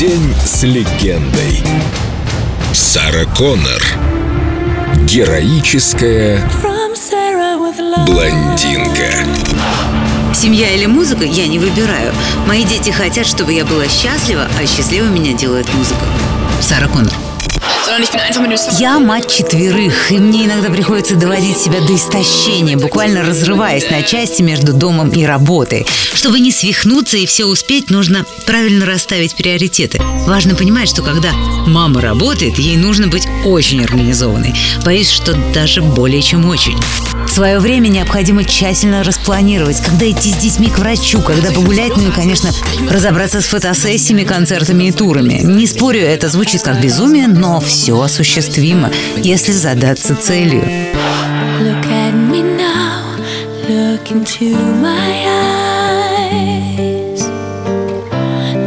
[0.00, 1.62] День с легендой.
[2.72, 3.82] Сара Коннор.
[5.04, 6.42] Героическая
[8.06, 9.26] блондинка.
[10.34, 12.14] Семья или музыка я не выбираю.
[12.46, 16.06] Мои дети хотят, чтобы я была счастлива, а счастливой меня делает музыка.
[16.62, 17.12] Сара Коннор.
[18.78, 24.42] Я мать четверых, и мне иногда приходится доводить себя до истощения, буквально разрываясь на части
[24.42, 25.84] между домом и работой.
[26.12, 30.00] Чтобы не свихнуться и все успеть, нужно правильно расставить приоритеты.
[30.26, 31.32] Важно понимать, что когда
[31.66, 34.54] мама работает, ей нужно быть очень организованной.
[34.84, 36.78] Боюсь, что даже более чем очень.
[37.26, 42.12] Свое время необходимо тщательно распланировать, когда идти с детьми к врачу, когда погулять, ну и,
[42.12, 42.50] конечно,
[42.88, 45.40] разобраться с фотосессиями, концертами и турами.
[45.42, 50.63] Не спорю, это звучит как безумие, но все осуществимо, если задаться целью.
[51.61, 53.17] Look at me now,
[53.67, 57.21] look into my eyes.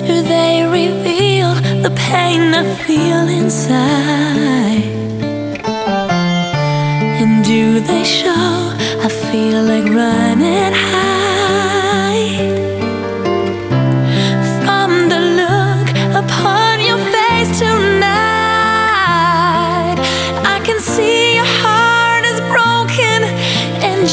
[0.00, 4.90] Do they reveal the pain I feel inside?
[7.20, 8.72] And do they show
[9.04, 11.05] I feel like running high?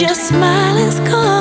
[0.00, 1.33] Your smile is gone.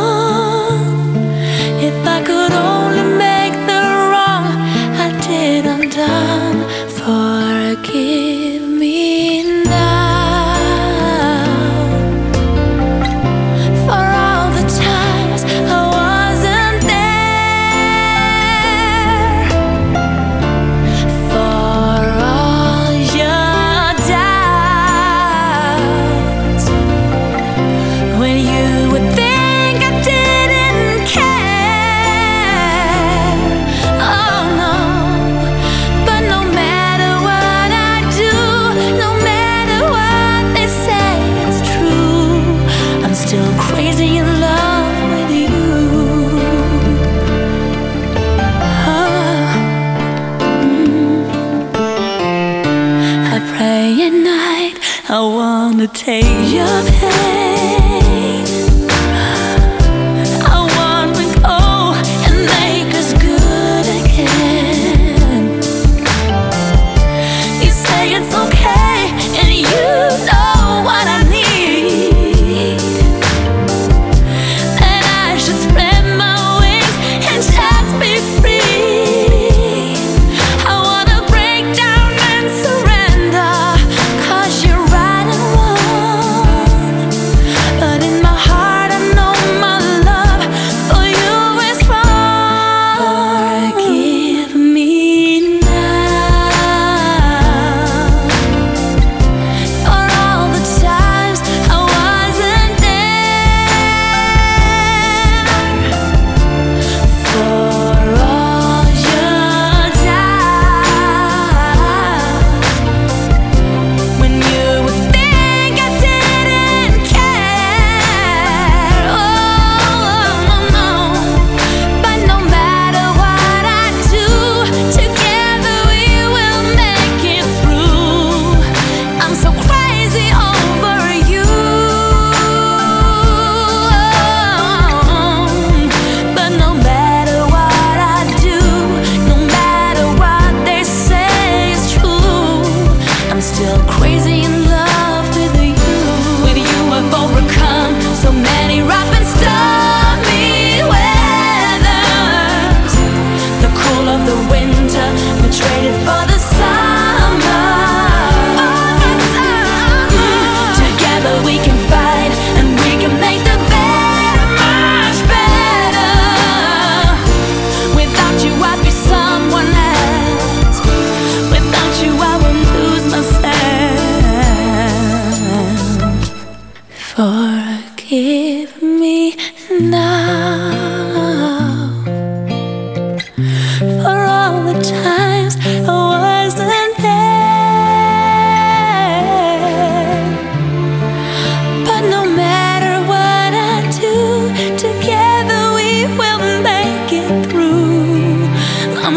[53.51, 54.75] Pray at night.
[55.09, 57.82] I wanna take your pain.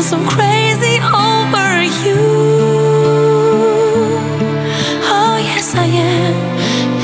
[0.06, 2.22] So crazy over you.
[5.14, 6.34] Oh, yes, I am.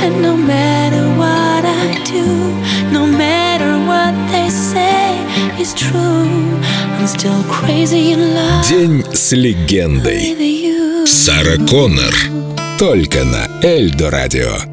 [0.05, 2.27] And no matter what I do,
[2.93, 5.19] no matter what they say
[5.61, 6.23] is true.
[8.69, 11.05] День с легендой.
[11.05, 12.15] Сара Коннор.
[12.79, 14.72] Только на Эльдо радио.